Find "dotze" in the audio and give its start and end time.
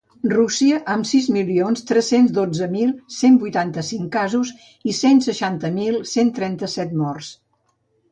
2.37-2.67